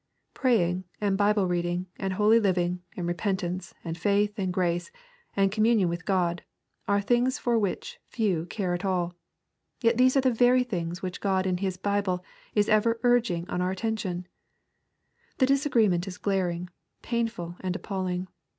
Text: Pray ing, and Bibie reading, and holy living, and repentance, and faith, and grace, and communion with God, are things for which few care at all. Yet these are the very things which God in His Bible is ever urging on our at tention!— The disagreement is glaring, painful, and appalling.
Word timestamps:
Pray 0.33 0.67
ing, 0.67 0.85
and 0.99 1.15
Bibie 1.15 1.43
reading, 1.47 1.85
and 1.99 2.13
holy 2.13 2.39
living, 2.39 2.81
and 2.97 3.05
repentance, 3.07 3.75
and 3.83 3.95
faith, 3.95 4.33
and 4.39 4.51
grace, 4.51 4.89
and 5.35 5.51
communion 5.51 5.89
with 5.89 6.07
God, 6.07 6.41
are 6.87 6.99
things 6.99 7.37
for 7.37 7.55
which 7.59 7.99
few 8.07 8.47
care 8.47 8.73
at 8.73 8.83
all. 8.83 9.13
Yet 9.79 9.97
these 9.97 10.17
are 10.17 10.21
the 10.21 10.31
very 10.33 10.63
things 10.63 11.03
which 11.03 11.21
God 11.21 11.45
in 11.45 11.57
His 11.57 11.77
Bible 11.77 12.25
is 12.55 12.67
ever 12.67 12.99
urging 13.03 13.47
on 13.47 13.61
our 13.61 13.73
at 13.73 13.77
tention!— 13.77 14.27
The 15.37 15.45
disagreement 15.45 16.07
is 16.07 16.17
glaring, 16.17 16.71
painful, 17.03 17.57
and 17.59 17.75
appalling. 17.75 18.27